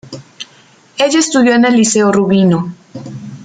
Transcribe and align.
Ella 0.97 1.19
estudio 1.19 1.53
en 1.53 1.63
el 1.63 1.75
Liceo 1.75 2.11
Rubino. 2.11 2.73